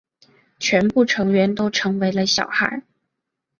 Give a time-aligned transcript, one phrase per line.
[0.57, 2.81] 全部成员都成为了小孩。